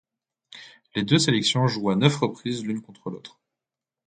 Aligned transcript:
Les 0.95 1.03
deux 1.03 1.19
sélections 1.19 1.67
jouent 1.67 1.91
à 1.91 1.95
neuf 1.95 2.17
reprises 2.17 2.63
l'une 2.65 2.81
contre 2.81 3.11
l'autre. 3.11 3.39